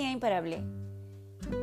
Bienvenida 0.00 0.14
Imparable. 0.14 0.64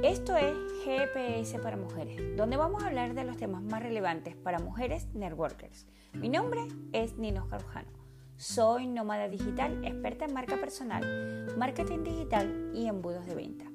Esto 0.04 0.38
es 0.38 0.54
GPS 0.86 1.58
para 1.58 1.76
mujeres, 1.76 2.38
donde 2.38 2.56
vamos 2.56 2.84
a 2.84 2.88
hablar 2.88 3.16
de 3.16 3.24
los 3.24 3.36
temas 3.36 3.64
más 3.64 3.82
relevantes 3.82 4.36
para 4.36 4.60
mujeres 4.60 5.08
networkers. 5.16 5.88
Mi 6.14 6.30
nombre 6.30 6.68
es 6.94 7.18
Nino 7.18 7.48
Carujano. 7.48 7.90
Soy 8.36 8.86
nómada 8.86 9.28
digital, 9.28 9.84
experta 9.84 10.26
en 10.26 10.36
marca 10.36 10.56
personal, 10.58 11.52
marketing 11.58 12.04
digital 12.04 12.74
y 12.76 12.86
embudos 12.86 13.26
de 13.26 13.34
venta. 13.34 13.66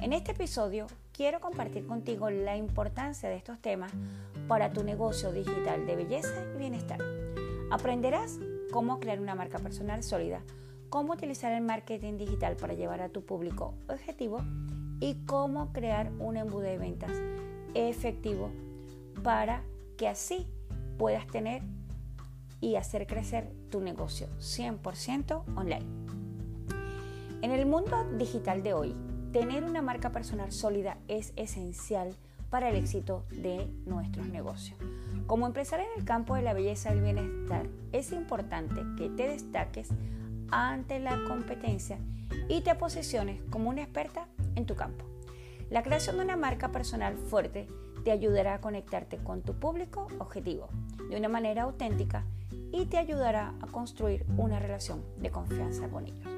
En 0.00 0.14
este 0.14 0.32
episodio 0.32 0.86
quiero 1.12 1.38
compartir 1.40 1.86
contigo 1.86 2.30
la 2.30 2.56
importancia 2.56 3.28
de 3.28 3.36
estos 3.36 3.60
temas 3.60 3.92
para 4.48 4.72
tu 4.72 4.82
negocio 4.82 5.30
digital 5.30 5.86
de 5.86 5.94
belleza 5.94 6.42
y 6.54 6.58
bienestar. 6.58 7.00
Aprenderás 7.70 8.38
cómo 8.72 8.98
crear 8.98 9.20
una 9.20 9.34
marca 9.34 9.58
personal 9.58 10.02
sólida 10.02 10.40
cómo 10.88 11.14
utilizar 11.14 11.52
el 11.52 11.62
marketing 11.62 12.18
digital 12.18 12.56
para 12.56 12.74
llevar 12.74 13.00
a 13.00 13.08
tu 13.08 13.24
público 13.24 13.74
objetivo 13.88 14.42
y 15.00 15.14
cómo 15.26 15.72
crear 15.72 16.10
un 16.18 16.36
embudo 16.36 16.62
de 16.62 16.78
ventas 16.78 17.10
efectivo 17.74 18.50
para 19.22 19.62
que 19.96 20.08
así 20.08 20.46
puedas 20.98 21.26
tener 21.26 21.62
y 22.60 22.76
hacer 22.76 23.06
crecer 23.06 23.52
tu 23.70 23.80
negocio 23.80 24.28
100% 24.38 25.42
online. 25.56 25.86
En 27.42 27.52
el 27.52 27.66
mundo 27.66 28.04
digital 28.16 28.62
de 28.62 28.72
hoy, 28.72 28.94
tener 29.32 29.64
una 29.64 29.82
marca 29.82 30.10
personal 30.10 30.52
sólida 30.52 30.96
es 31.06 31.32
esencial 31.36 32.14
para 32.50 32.70
el 32.70 32.76
éxito 32.76 33.24
de 33.30 33.66
nuestros 33.84 34.26
negocios. 34.28 34.78
Como 35.26 35.46
empresario 35.46 35.84
en 35.92 36.00
el 36.00 36.06
campo 36.06 36.34
de 36.36 36.42
la 36.42 36.54
belleza 36.54 36.90
y 36.90 36.98
el 36.98 37.02
bienestar, 37.02 37.66
es 37.92 38.12
importante 38.12 38.82
que 38.96 39.10
te 39.10 39.28
destaques 39.28 39.88
ante 40.50 40.98
la 40.98 41.24
competencia 41.24 41.98
y 42.48 42.60
te 42.60 42.74
posiciones 42.74 43.40
como 43.50 43.70
una 43.70 43.82
experta 43.82 44.28
en 44.54 44.66
tu 44.66 44.74
campo. 44.74 45.04
La 45.70 45.82
creación 45.82 46.16
de 46.16 46.24
una 46.24 46.36
marca 46.36 46.70
personal 46.70 47.16
fuerte 47.16 47.66
te 48.04 48.12
ayudará 48.12 48.54
a 48.54 48.60
conectarte 48.60 49.18
con 49.18 49.42
tu 49.42 49.54
público 49.54 50.06
objetivo 50.18 50.68
de 51.10 51.16
una 51.16 51.28
manera 51.28 51.62
auténtica 51.62 52.24
y 52.72 52.86
te 52.86 52.98
ayudará 52.98 53.54
a 53.60 53.66
construir 53.66 54.24
una 54.36 54.60
relación 54.60 55.02
de 55.18 55.30
confianza 55.30 55.88
con 55.88 56.06
ellos. 56.06 56.28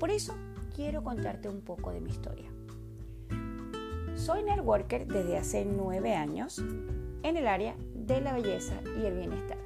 Por 0.00 0.10
eso 0.10 0.34
quiero 0.74 1.04
contarte 1.04 1.48
un 1.48 1.60
poco 1.60 1.90
de 1.90 2.00
mi 2.00 2.10
historia. 2.10 2.50
Soy 4.16 4.42
networker 4.42 5.06
desde 5.06 5.38
hace 5.38 5.64
nueve 5.64 6.14
años 6.14 6.58
en 7.22 7.36
el 7.36 7.46
área 7.46 7.76
de 7.94 8.20
la 8.20 8.32
belleza 8.32 8.74
y 8.98 9.04
el 9.04 9.16
bienestar, 9.16 9.58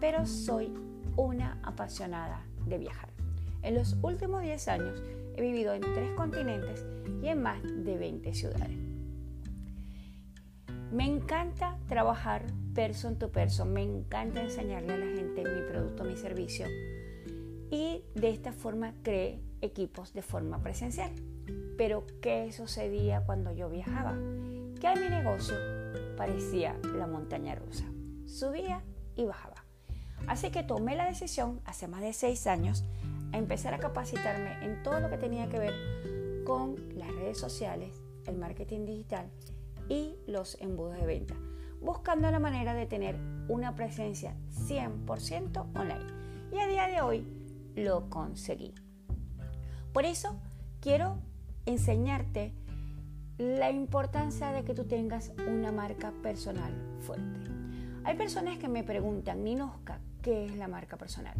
pero 0.00 0.26
soy 0.26 0.72
una 1.16 1.60
apasionada 1.62 2.44
de 2.66 2.78
viajar. 2.78 3.08
En 3.62 3.74
los 3.74 3.96
últimos 4.02 4.42
10 4.42 4.68
años 4.68 5.02
he 5.36 5.42
vivido 5.42 5.74
en 5.74 5.80
tres 5.80 6.10
continentes 6.16 6.84
y 7.22 7.28
en 7.28 7.42
más 7.42 7.62
de 7.62 7.96
20 7.96 8.34
ciudades. 8.34 8.76
Me 10.92 11.06
encanta 11.06 11.76
trabajar 11.88 12.44
person 12.74 13.18
to 13.18 13.32
person, 13.32 13.72
me 13.72 13.82
encanta 13.82 14.42
enseñarle 14.42 14.92
a 14.92 14.98
la 14.98 15.06
gente 15.06 15.42
mi 15.42 15.62
producto, 15.68 16.04
mi 16.04 16.16
servicio 16.16 16.66
y 17.70 18.04
de 18.14 18.30
esta 18.30 18.52
forma 18.52 18.94
creé 19.02 19.40
equipos 19.60 20.12
de 20.12 20.22
forma 20.22 20.62
presencial. 20.62 21.10
Pero 21.76 22.06
¿qué 22.22 22.52
sucedía 22.52 23.22
cuando 23.26 23.50
yo 23.52 23.68
viajaba? 23.68 24.12
Que 24.80 24.94
mi 25.00 25.08
negocio 25.08 25.56
parecía 26.16 26.78
la 26.96 27.06
montaña 27.06 27.54
rusa. 27.56 27.84
Subía 28.26 28.82
y 29.16 29.24
bajaba. 29.24 29.63
Así 30.26 30.50
que 30.50 30.62
tomé 30.62 30.96
la 30.96 31.06
decisión 31.06 31.60
hace 31.64 31.88
más 31.88 32.00
de 32.00 32.12
seis 32.12 32.46
años 32.46 32.84
a 33.32 33.38
empezar 33.38 33.74
a 33.74 33.78
capacitarme 33.78 34.64
en 34.64 34.82
todo 34.82 35.00
lo 35.00 35.10
que 35.10 35.18
tenía 35.18 35.48
que 35.48 35.58
ver 35.58 35.74
con 36.44 36.76
las 36.96 37.08
redes 37.08 37.38
sociales, 37.38 38.00
el 38.26 38.36
marketing 38.36 38.86
digital 38.86 39.30
y 39.88 40.16
los 40.26 40.60
embudos 40.60 40.96
de 40.96 41.06
venta, 41.06 41.34
buscando 41.80 42.30
la 42.30 42.38
manera 42.38 42.74
de 42.74 42.86
tener 42.86 43.16
una 43.48 43.74
presencia 43.74 44.34
100% 44.50 45.66
online. 45.74 46.06
Y 46.52 46.58
a 46.58 46.66
día 46.66 46.86
de 46.86 47.00
hoy 47.00 47.26
lo 47.74 48.08
conseguí. 48.08 48.74
Por 49.92 50.04
eso 50.04 50.36
quiero 50.80 51.18
enseñarte 51.66 52.52
la 53.38 53.70
importancia 53.70 54.52
de 54.52 54.64
que 54.64 54.74
tú 54.74 54.84
tengas 54.84 55.32
una 55.48 55.72
marca 55.72 56.12
personal 56.22 56.72
fuerte. 57.00 57.40
Hay 58.04 58.16
personas 58.16 58.58
que 58.58 58.68
me 58.68 58.84
preguntan, 58.84 59.42
Ninoska, 59.42 59.98
¿qué 60.24 60.46
es 60.46 60.56
la 60.56 60.68
marca 60.68 60.96
personal? 60.96 61.34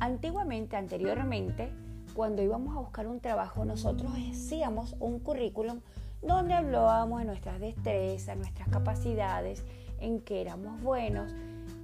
Antiguamente, 0.00 0.76
anteriormente, 0.76 1.70
cuando 2.12 2.42
íbamos 2.42 2.76
a 2.76 2.80
buscar 2.80 3.06
un 3.06 3.20
trabajo, 3.20 3.64
nosotros 3.64 4.12
hacíamos 4.30 4.96
un 4.98 5.20
currículum 5.20 5.80
donde 6.20 6.54
hablábamos 6.54 7.20
de 7.20 7.26
nuestras 7.26 7.60
destrezas, 7.60 8.36
nuestras 8.36 8.68
capacidades, 8.68 9.62
en 10.00 10.20
qué 10.20 10.40
éramos 10.40 10.82
buenos, 10.82 11.32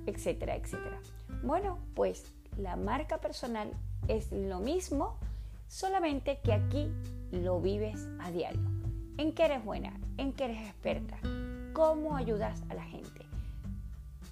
etcétera, 0.07 0.57
etcétera. 0.57 0.99
Bueno, 1.45 1.79
pues 1.95 2.25
la 2.59 2.75
marca 2.75 3.19
personal 3.19 3.71
es 4.09 4.33
lo 4.33 4.59
mismo, 4.59 5.17
solamente 5.69 6.41
que 6.43 6.53
aquí 6.53 6.91
lo 7.31 7.61
vives 7.61 8.09
a 8.19 8.33
diario. 8.33 8.69
En 9.17 9.33
qué 9.33 9.45
eres 9.45 9.65
buena, 9.65 9.93
en 10.17 10.33
qué 10.33 10.47
eres 10.47 10.67
experta, 10.67 11.19
cómo 11.73 12.17
ayudas 12.17 12.65
a 12.69 12.75
la 12.75 12.85
gente, 12.85 13.25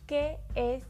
qué 0.09 0.39
es 0.57 0.83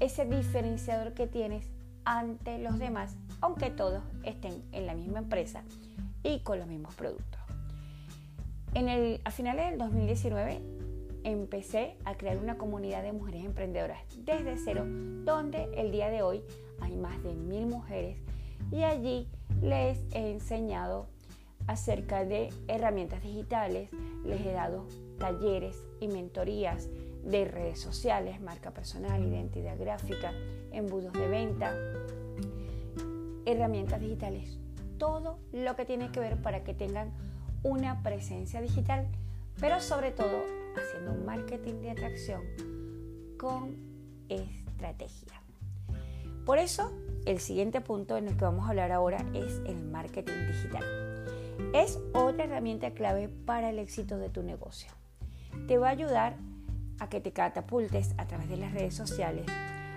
ese 0.00 0.24
diferenciador 0.26 1.14
que 1.14 1.26
tienes 1.26 1.66
ante 2.04 2.58
los 2.58 2.78
demás, 2.78 3.16
aunque 3.40 3.70
todos 3.70 4.02
estén 4.22 4.62
en 4.72 4.86
la 4.86 4.94
misma 4.94 5.18
empresa 5.18 5.64
y 6.22 6.40
con 6.40 6.58
los 6.58 6.68
mismos 6.68 6.94
productos. 6.94 7.40
En 8.74 8.88
el, 8.88 9.20
a 9.24 9.30
finales 9.30 9.70
del 9.70 9.78
2019 9.78 10.60
empecé 11.24 11.96
a 12.04 12.14
crear 12.16 12.38
una 12.38 12.56
comunidad 12.56 13.02
de 13.02 13.12
mujeres 13.12 13.44
emprendedoras 13.44 13.98
desde 14.18 14.56
cero, 14.58 14.84
donde 15.24 15.68
el 15.74 15.90
día 15.90 16.08
de 16.08 16.22
hoy 16.22 16.42
hay 16.80 16.94
más 16.96 17.20
de 17.22 17.34
mil 17.34 17.66
mujeres 17.66 18.18
y 18.70 18.82
allí 18.82 19.28
les 19.62 19.98
he 20.12 20.30
enseñado 20.30 21.08
acerca 21.66 22.24
de 22.24 22.50
herramientas 22.68 23.22
digitales, 23.22 23.90
les 24.24 24.40
he 24.44 24.52
dado 24.52 24.86
talleres 25.18 25.82
y 26.00 26.08
mentorías 26.08 26.88
de 27.26 27.44
redes 27.44 27.80
sociales, 27.80 28.40
marca 28.40 28.70
personal, 28.70 29.22
identidad 29.22 29.76
gráfica, 29.78 30.32
embudos 30.70 31.12
de 31.12 31.28
venta, 31.28 31.74
herramientas 33.44 34.00
digitales, 34.00 34.58
todo 34.98 35.38
lo 35.52 35.76
que 35.76 35.84
tiene 35.84 36.10
que 36.12 36.20
ver 36.20 36.40
para 36.40 36.62
que 36.62 36.72
tengan 36.72 37.12
una 37.62 38.02
presencia 38.02 38.60
digital, 38.60 39.08
pero 39.60 39.80
sobre 39.80 40.12
todo 40.12 40.44
haciendo 40.76 41.12
un 41.12 41.24
marketing 41.24 41.80
de 41.82 41.90
atracción 41.90 42.42
con 43.38 43.76
estrategia. 44.28 45.42
Por 46.44 46.58
eso, 46.58 46.92
el 47.24 47.40
siguiente 47.40 47.80
punto 47.80 48.16
en 48.16 48.28
el 48.28 48.36
que 48.36 48.44
vamos 48.44 48.66
a 48.66 48.70
hablar 48.70 48.92
ahora 48.92 49.18
es 49.34 49.60
el 49.66 49.82
marketing 49.84 50.46
digital. 50.46 50.84
Es 51.74 51.98
otra 52.12 52.44
herramienta 52.44 52.92
clave 52.92 53.28
para 53.28 53.70
el 53.70 53.80
éxito 53.80 54.16
de 54.18 54.28
tu 54.28 54.44
negocio. 54.44 54.92
Te 55.66 55.78
va 55.78 55.88
a 55.88 55.92
ayudar 55.92 56.34
a 56.34 56.55
que 57.08 57.20
te 57.20 57.32
catapultes 57.32 58.14
a 58.18 58.26
través 58.26 58.48
de 58.48 58.56
las 58.56 58.72
redes 58.72 58.94
sociales, 58.94 59.46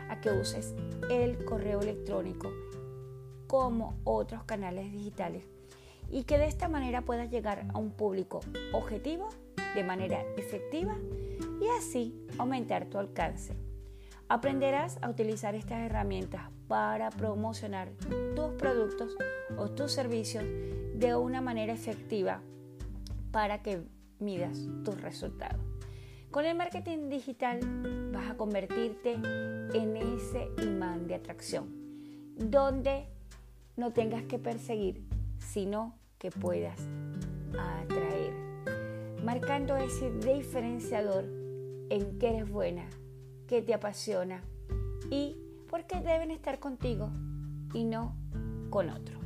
a 0.09 0.19
que 0.21 0.31
uses 0.31 0.75
el 1.09 1.43
correo 1.45 1.81
electrónico 1.81 2.51
como 3.47 3.97
otros 4.03 4.43
canales 4.43 4.91
digitales 4.91 5.43
y 6.11 6.23
que 6.23 6.37
de 6.37 6.47
esta 6.47 6.67
manera 6.67 7.01
puedas 7.01 7.29
llegar 7.29 7.65
a 7.73 7.77
un 7.77 7.91
público 7.91 8.41
objetivo 8.73 9.29
de 9.75 9.83
manera 9.83 10.21
efectiva 10.37 10.95
y 11.61 11.67
así 11.77 12.15
aumentar 12.37 12.85
tu 12.85 12.97
alcance. 12.97 13.55
Aprenderás 14.27 14.99
a 15.01 15.09
utilizar 15.09 15.55
estas 15.55 15.79
herramientas 15.79 16.49
para 16.67 17.09
promocionar 17.09 17.89
tus 18.35 18.51
productos 18.57 19.15
o 19.57 19.69
tus 19.69 19.91
servicios 19.91 20.43
de 20.93 21.15
una 21.15 21.41
manera 21.41 21.73
efectiva 21.73 22.41
para 23.31 23.63
que 23.63 23.81
midas 24.19 24.59
tus 24.83 25.01
resultados. 25.01 25.68
Con 26.31 26.45
el 26.45 26.55
marketing 26.55 27.09
digital 27.09 27.59
vas 28.13 28.29
a 28.29 28.37
convertirte 28.37 29.13
en 29.13 29.97
ese 29.97 30.47
imán 30.61 31.07
de 31.07 31.15
atracción, 31.15 31.73
donde 32.37 33.07
no 33.75 33.93
tengas 33.93 34.23
que 34.25 34.37
perseguir, 34.37 35.03
sino 35.39 35.95
que 36.19 36.29
puedas 36.29 36.79
atraer, 37.57 38.33
marcando 39.23 39.75
ese 39.75 40.11
diferenciador 40.11 41.25
en 41.89 42.19
que 42.19 42.29
eres 42.29 42.47
buena, 42.47 42.87
que 43.47 43.63
te 43.63 43.73
apasiona 43.73 44.43
y 45.09 45.35
por 45.67 45.87
qué 45.87 45.99
deben 45.99 46.29
estar 46.29 46.59
contigo 46.59 47.09
y 47.73 47.85
no 47.85 48.15
con 48.69 48.91
otro. 48.91 49.17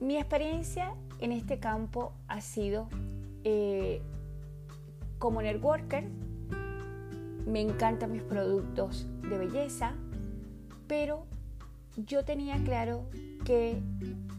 Mi 0.00 0.16
experiencia 0.16 0.94
en 1.20 1.32
este 1.32 1.58
campo 1.58 2.14
ha 2.28 2.40
sido 2.40 2.88
eh, 3.44 4.02
como 5.18 5.42
networker, 5.42 6.08
me 7.46 7.60
encantan 7.60 8.12
mis 8.12 8.22
productos 8.22 9.06
de 9.22 9.38
belleza, 9.38 9.94
pero 10.86 11.26
yo 11.96 12.24
tenía 12.24 12.62
claro 12.62 13.06
que 13.44 13.80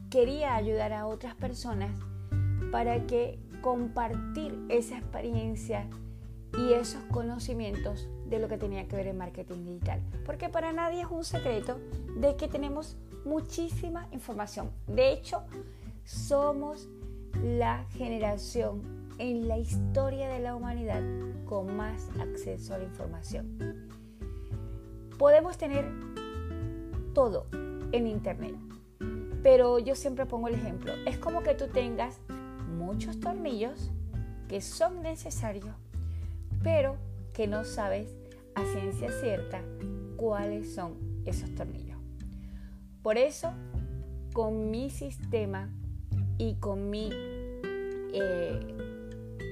quería 0.10 0.56
ayudar 0.56 0.94
a 0.94 1.08
otras 1.08 1.36
personas 1.36 1.92
para 2.72 3.06
que 3.08 3.40
compartir 3.62 4.58
esa 4.70 4.98
experiencia 4.98 5.88
y 6.58 6.74
esos 6.74 7.04
conocimientos 7.06 8.08
de 8.28 8.40
lo 8.40 8.48
que 8.48 8.58
tenía 8.58 8.88
que 8.88 8.96
ver 8.96 9.08
en 9.08 9.18
marketing 9.18 9.66
digital. 9.66 10.02
Porque 10.26 10.50
para 10.50 10.72
nadie 10.72 11.02
es 11.02 11.08
un 11.10 11.24
secreto 11.24 11.80
de 12.18 12.36
que 12.36 12.48
tenemos 12.48 12.98
muchísima 13.26 14.08
información. 14.12 14.72
De 14.88 15.12
hecho, 15.12 15.44
somos 16.04 16.90
la 17.44 17.86
generación 17.92 18.82
en 19.18 19.48
la 19.48 19.58
historia 19.58 20.30
de 20.30 20.40
la 20.40 20.56
humanidad 20.56 21.02
con 21.46 21.76
más 21.76 22.10
acceso 22.20 22.74
a 22.74 22.78
la 22.78 22.86
información. 22.86 23.90
Podemos 25.18 25.58
tener 25.58 25.86
todo 27.14 27.46
en 27.92 28.08
Internet, 28.08 28.56
pero 29.44 29.80
yo 29.80 29.96
siempre 29.96 30.26
pongo 30.26 30.48
el 30.48 30.56
ejemplo. 30.56 30.94
Es 31.06 31.18
como 31.18 31.44
que 31.44 31.54
tú 31.54 31.68
tengas 31.68 32.20
muchos 32.78 33.20
tornillos 33.20 33.92
que 34.48 34.62
son 34.62 35.02
necesarios, 35.02 35.76
pero 36.64 36.96
que 37.34 37.48
no 37.48 37.64
sabes 37.64 38.10
a 38.56 38.66
ciencia 38.66 39.10
cierta 39.12 39.62
cuáles 40.18 40.74
son 40.74 40.96
esos 41.26 41.54
tornillos. 41.56 41.98
Por 43.02 43.18
eso, 43.18 43.52
con 44.34 44.72
mi 44.72 44.90
sistema 44.90 45.70
y 46.38 46.56
con 46.56 46.90
mi 46.90 47.10
eh, 48.14 48.60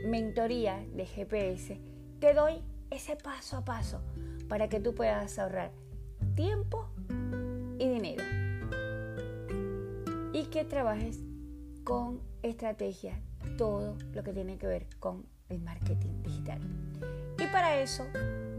mentoría 0.05 0.85
de 0.93 1.05
GPS, 1.05 1.79
te 2.19 2.33
doy 2.33 2.61
ese 2.89 3.15
paso 3.15 3.57
a 3.57 3.65
paso 3.65 4.01
para 4.47 4.69
que 4.69 4.79
tú 4.79 4.95
puedas 4.95 5.37
ahorrar 5.39 5.71
tiempo 6.35 6.89
y 7.79 7.87
dinero 7.89 8.23
y 10.33 10.45
que 10.45 10.63
trabajes 10.63 11.19
con 11.83 12.21
estrategia 12.43 13.21
todo 13.57 13.97
lo 14.13 14.23
que 14.23 14.33
tiene 14.33 14.57
que 14.57 14.67
ver 14.67 14.87
con 14.99 15.25
el 15.49 15.59
marketing 15.61 16.21
digital. 16.21 16.59
Y 17.39 17.47
para 17.47 17.79
eso 17.79 18.05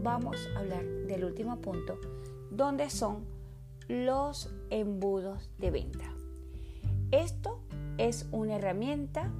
vamos 0.01 0.37
a 0.55 0.59
hablar 0.59 0.83
del 0.83 1.23
último 1.23 1.59
punto, 1.61 1.99
donde 2.51 2.89
son 2.89 3.25
los 3.87 4.53
embudos 4.69 5.49
de 5.57 5.71
venta. 5.71 6.13
Esto 7.11 7.61
es 7.97 8.27
una 8.31 8.55
herramienta 8.55 9.31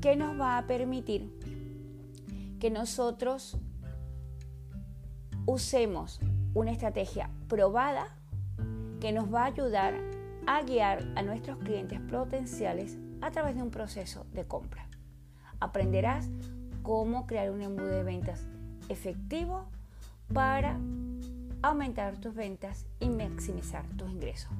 que 0.00 0.16
nos 0.16 0.38
va 0.38 0.58
a 0.58 0.66
permitir 0.66 1.32
que 2.60 2.70
nosotros 2.70 3.56
usemos 5.46 6.20
una 6.54 6.72
estrategia 6.72 7.30
probada 7.48 8.08
que 9.00 9.12
nos 9.12 9.32
va 9.32 9.42
a 9.42 9.46
ayudar 9.46 9.94
a 10.46 10.62
guiar 10.62 11.06
a 11.14 11.22
nuestros 11.22 11.58
clientes 11.58 12.00
potenciales 12.00 12.98
a 13.20 13.30
través 13.30 13.56
de 13.56 13.62
un 13.62 13.70
proceso 13.70 14.26
de 14.32 14.46
compra. 14.46 14.88
Aprenderás 15.60 16.28
cómo 16.82 17.26
crear 17.26 17.50
un 17.50 17.62
embudo 17.62 17.88
de 17.88 18.02
ventas 18.02 18.46
efectivo 18.88 19.68
para 20.32 20.78
aumentar 21.62 22.16
tus 22.18 22.34
ventas 22.34 22.86
y 23.00 23.08
maximizar 23.08 23.86
tus 23.96 24.10
ingresos. 24.10 24.50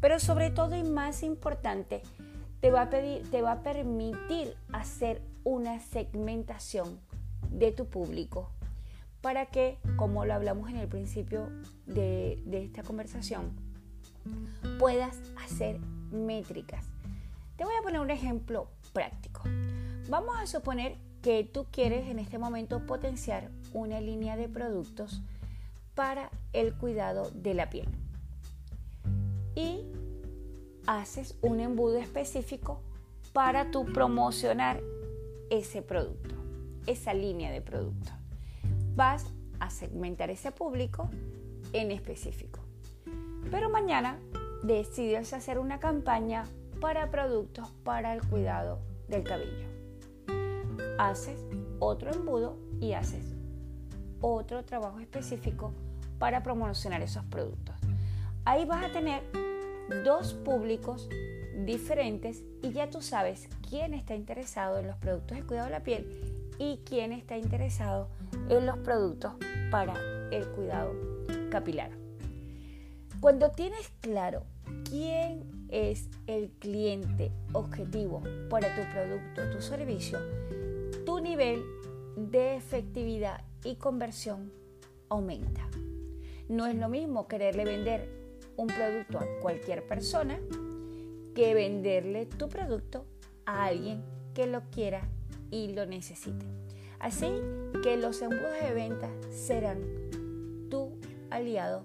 Pero 0.00 0.18
sobre 0.18 0.50
todo 0.50 0.76
y 0.76 0.82
más 0.82 1.22
importante, 1.22 2.02
te 2.60 2.70
va 2.70 2.82
a, 2.82 2.90
te 2.90 3.42
va 3.42 3.52
a 3.52 3.62
permitir 3.62 4.54
hacer 4.72 5.22
una 5.44 5.80
segmentación 5.80 7.00
de 7.50 7.72
tu 7.72 7.86
público 7.86 8.50
para 9.20 9.46
que, 9.46 9.78
como 9.96 10.24
lo 10.24 10.34
hablamos 10.34 10.70
en 10.70 10.76
el 10.76 10.88
principio 10.88 11.48
de, 11.86 12.42
de 12.46 12.64
esta 12.64 12.82
conversación, 12.82 13.52
puedas 14.78 15.20
hacer 15.44 15.78
métricas. 16.10 16.86
Te 17.56 17.64
voy 17.64 17.74
a 17.78 17.82
poner 17.82 18.00
un 18.00 18.10
ejemplo 18.10 18.68
práctico. 18.92 19.42
Vamos 20.08 20.36
a 20.38 20.46
suponer 20.46 20.96
que 21.22 21.44
tú 21.44 21.66
quieres 21.70 22.08
en 22.08 22.18
este 22.18 22.38
momento 22.38 22.86
potenciar 22.86 23.50
una 23.72 24.00
línea 24.00 24.36
de 24.36 24.48
productos 24.48 25.22
para 25.94 26.30
el 26.54 26.74
cuidado 26.74 27.30
de 27.30 27.54
la 27.54 27.68
piel. 27.68 27.88
Y 29.54 29.84
haces 30.98 31.38
un 31.40 31.60
embudo 31.60 31.98
específico 31.98 32.80
para 33.32 33.70
tu 33.70 33.84
promocionar 33.84 34.80
ese 35.48 35.82
producto, 35.82 36.34
esa 36.84 37.14
línea 37.14 37.52
de 37.52 37.60
productos. 37.60 38.12
Vas 38.96 39.32
a 39.60 39.70
segmentar 39.70 40.30
ese 40.30 40.50
público 40.50 41.08
en 41.72 41.92
específico. 41.92 42.58
Pero 43.52 43.70
mañana 43.70 44.18
decides 44.64 45.32
hacer 45.32 45.60
una 45.60 45.78
campaña 45.78 46.44
para 46.80 47.08
productos 47.12 47.70
para 47.84 48.12
el 48.12 48.26
cuidado 48.26 48.80
del 49.06 49.22
cabello. 49.22 49.68
Haces 50.98 51.38
otro 51.78 52.12
embudo 52.12 52.58
y 52.80 52.94
haces 52.94 53.36
otro 54.20 54.64
trabajo 54.64 54.98
específico 54.98 55.72
para 56.18 56.42
promocionar 56.42 57.00
esos 57.00 57.24
productos. 57.26 57.76
Ahí 58.44 58.64
vas 58.64 58.84
a 58.84 58.90
tener 58.90 59.49
dos 60.04 60.34
públicos 60.34 61.08
diferentes 61.64 62.42
y 62.62 62.72
ya 62.72 62.90
tú 62.90 63.02
sabes 63.02 63.48
quién 63.68 63.94
está 63.94 64.14
interesado 64.14 64.78
en 64.78 64.86
los 64.86 64.96
productos 64.96 65.36
de 65.36 65.44
cuidado 65.44 65.66
de 65.66 65.72
la 65.72 65.82
piel 65.82 66.06
y 66.58 66.80
quién 66.84 67.12
está 67.12 67.36
interesado 67.36 68.08
en 68.48 68.66
los 68.66 68.78
productos 68.78 69.32
para 69.70 69.94
el 70.30 70.46
cuidado 70.48 70.92
capilar. 71.50 71.90
Cuando 73.20 73.50
tienes 73.50 73.90
claro 74.00 74.44
quién 74.88 75.66
es 75.68 76.08
el 76.26 76.50
cliente 76.50 77.32
objetivo 77.52 78.22
para 78.48 78.74
tu 78.74 78.82
producto, 78.92 79.50
tu 79.50 79.60
servicio, 79.62 80.18
tu 81.04 81.20
nivel 81.20 81.62
de 82.16 82.56
efectividad 82.56 83.44
y 83.64 83.76
conversión 83.76 84.52
aumenta. 85.08 85.68
No 86.48 86.66
es 86.66 86.74
lo 86.74 86.88
mismo 86.88 87.28
quererle 87.28 87.64
vender 87.64 88.19
un 88.60 88.66
producto 88.66 89.18
a 89.18 89.26
cualquier 89.40 89.86
persona 89.86 90.38
que 91.34 91.54
venderle 91.54 92.26
tu 92.26 92.50
producto 92.50 93.06
a 93.46 93.64
alguien 93.64 94.02
que 94.34 94.46
lo 94.46 94.60
quiera 94.70 95.08
y 95.50 95.72
lo 95.72 95.86
necesite. 95.86 96.44
Así 96.98 97.30
que 97.82 97.96
los 97.96 98.20
embudos 98.20 98.52
de 98.62 98.74
venta 98.74 99.08
serán 99.30 99.80
tu 100.68 100.92
aliado 101.30 101.84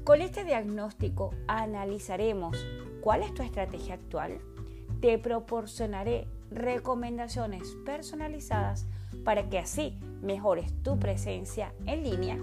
Con 0.05 0.21
este 0.21 0.45
diagnóstico 0.45 1.31
analizaremos 1.47 2.65
cuál 3.01 3.23
es 3.23 3.33
tu 3.33 3.43
estrategia 3.43 3.95
actual, 3.95 4.37
te 5.01 5.19
proporcionaré 5.19 6.29
recomendaciones 6.49 7.75
personalizadas 7.85 8.87
para 9.25 9.49
que 9.49 9.59
así 9.59 9.99
mejores 10.21 10.71
tu 10.81 10.97
presencia 10.97 11.73
en 11.85 12.03
línea 12.03 12.37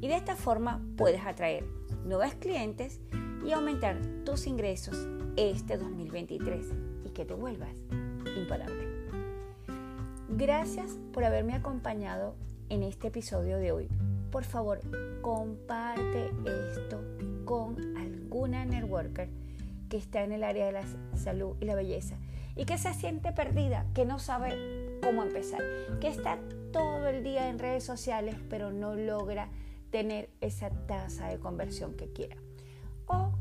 y 0.00 0.08
de 0.08 0.16
esta 0.16 0.36
forma 0.36 0.82
puedes 0.96 1.24
atraer 1.24 1.64
nuevos 2.04 2.34
clientes 2.34 3.00
y 3.44 3.52
aumentar 3.52 3.96
tus 4.24 4.46
ingresos 4.46 5.06
este 5.36 5.78
2023 5.78 6.66
y 7.04 7.10
que 7.10 7.24
te 7.24 7.34
vuelvas 7.34 7.74
imparable. 8.36 8.86
Gracias 10.28 10.98
por 11.12 11.24
haberme 11.24 11.54
acompañado 11.54 12.34
en 12.68 12.82
este 12.82 13.08
episodio 13.08 13.58
de 13.58 13.72
hoy. 13.72 13.88
Por 14.30 14.44
favor, 14.44 14.80
comparte 15.22 16.30
esto 16.44 17.00
con 17.44 17.96
alguna 17.96 18.64
networker 18.64 19.30
que 19.88 19.96
está 19.96 20.22
en 20.22 20.32
el 20.32 20.44
área 20.44 20.66
de 20.66 20.72
la 20.72 20.82
salud 21.16 21.56
y 21.60 21.64
la 21.64 21.74
belleza 21.74 22.16
y 22.56 22.64
que 22.64 22.76
se 22.76 22.92
siente 22.92 23.32
perdida, 23.32 23.86
que 23.94 24.04
no 24.04 24.18
sabe 24.18 24.98
cómo 25.02 25.22
empezar, 25.22 25.62
que 26.00 26.08
está 26.08 26.38
todo 26.72 27.06
el 27.08 27.22
día 27.22 27.48
en 27.48 27.58
redes 27.58 27.84
sociales, 27.84 28.34
pero 28.50 28.72
no 28.72 28.94
logra 28.94 29.48
tener 29.90 30.28
esa 30.40 30.70
tasa 30.70 31.28
de 31.28 31.38
conversión 31.38 31.94
que 31.94 32.12
quiera. 32.12 32.36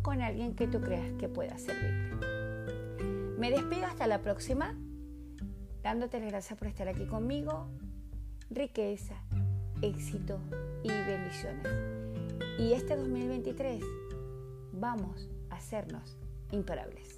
Con 0.07 0.21
alguien 0.21 0.55
que 0.55 0.67
tú 0.67 0.79
creas 0.79 1.11
que 1.19 1.27
pueda 1.27 1.57
servirle. 1.57 2.15
Me 3.37 3.51
despido 3.51 3.87
hasta 3.87 4.07
la 4.07 4.21
próxima, 4.21 4.73
dándote 5.83 6.21
las 6.21 6.29
gracias 6.29 6.57
por 6.57 6.69
estar 6.69 6.87
aquí 6.87 7.05
conmigo. 7.07 7.67
Riqueza, 8.49 9.15
éxito 9.81 10.39
y 10.81 10.87
bendiciones. 10.87 11.67
Y 12.57 12.71
este 12.71 12.95
2023 12.95 13.83
vamos 14.71 15.29
a 15.49 15.55
hacernos 15.55 16.17
imparables. 16.53 17.16